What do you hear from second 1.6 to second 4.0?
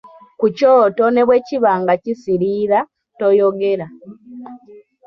nga kisiriira, toyogera.